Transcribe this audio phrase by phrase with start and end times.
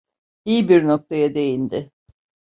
[0.45, 1.91] İyi bir noktaya değindi.